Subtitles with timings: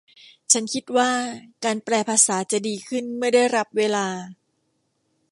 [0.51, 1.11] ฉันคิดว่า
[1.65, 4.07] การแปลภาษาจะดีขึ้นเมื่อได้รับเวลา